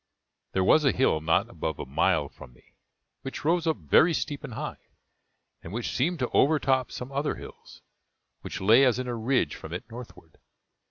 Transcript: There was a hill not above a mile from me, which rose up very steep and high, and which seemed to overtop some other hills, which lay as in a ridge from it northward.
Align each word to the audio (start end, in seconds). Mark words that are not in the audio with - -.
There 0.53 0.63
was 0.63 0.83
a 0.83 0.91
hill 0.91 1.21
not 1.21 1.47
above 1.47 1.77
a 1.77 1.85
mile 1.85 2.27
from 2.27 2.53
me, 2.53 2.73
which 3.21 3.45
rose 3.45 3.67
up 3.67 3.77
very 3.77 4.15
steep 4.15 4.43
and 4.43 4.55
high, 4.55 4.87
and 5.61 5.71
which 5.71 5.95
seemed 5.95 6.17
to 6.21 6.29
overtop 6.29 6.91
some 6.91 7.11
other 7.11 7.35
hills, 7.35 7.83
which 8.41 8.59
lay 8.61 8.83
as 8.83 8.97
in 8.97 9.07
a 9.07 9.13
ridge 9.13 9.53
from 9.53 9.73
it 9.73 9.87
northward. 9.91 10.39